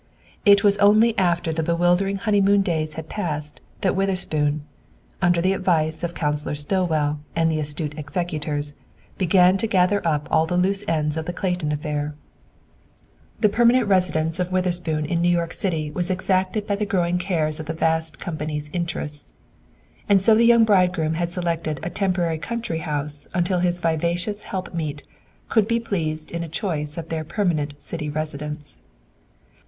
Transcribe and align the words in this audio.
It 0.47 0.63
was 0.63 0.79
only 0.79 1.15
after 1.15 1.53
the 1.53 1.61
bewildering 1.61 2.15
honeymoon 2.15 2.63
days 2.63 2.95
had 2.95 3.07
passed 3.07 3.61
that 3.81 3.95
Witherspoon, 3.95 4.63
under 5.21 5.41
the 5.43 5.53
advice 5.53 6.03
of 6.03 6.15
Counselor 6.15 6.55
Stillwell 6.55 7.19
and 7.35 7.51
the 7.51 7.59
astute 7.59 7.93
executors, 7.95 8.73
began 9.19 9.57
to 9.57 9.67
gather 9.67 10.01
up 10.03 10.27
all 10.31 10.47
the 10.47 10.57
loose 10.57 10.83
ends 10.87 11.17
of 11.17 11.27
the 11.27 11.33
Clayton 11.33 11.71
affair. 11.71 12.15
The 13.41 13.49
permanent 13.49 13.85
residence 13.87 14.39
of 14.39 14.51
Witherspoon 14.51 15.05
in 15.05 15.21
New 15.21 15.29
York 15.29 15.53
City 15.53 15.91
was 15.91 16.09
exacted 16.09 16.65
by 16.65 16.77
the 16.77 16.87
growing 16.87 17.19
cares 17.19 17.59
of 17.59 17.67
the 17.67 17.73
vast 17.75 18.17
company's 18.17 18.71
interests. 18.73 19.31
And 20.09 20.19
so 20.19 20.33
the 20.33 20.45
young 20.45 20.63
bridegroom 20.63 21.13
had 21.13 21.31
selected 21.31 21.79
a 21.83 21.91
temporary 21.91 22.39
country 22.39 22.79
house 22.79 23.27
until 23.35 23.59
his 23.59 23.79
vivacious 23.79 24.41
helpmeet 24.45 25.03
could 25.47 25.67
be 25.67 25.79
pleased 25.79 26.31
in 26.31 26.43
a 26.43 26.49
choice 26.49 26.97
of 26.97 27.09
their 27.09 27.23
permanent 27.23 27.79
city 27.79 28.09
residence. 28.09 28.79